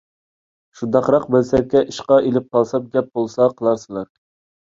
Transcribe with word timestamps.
شۇنداقراق 0.79 1.27
مەنسەپكە 1.35 1.83
ئىشقا 1.91 2.17
ئېلىپ 2.29 2.49
قالسام 2.57 2.87
گەپ 2.97 3.11
بولسا 3.19 3.51
قىلارسىلەر. 3.61 4.09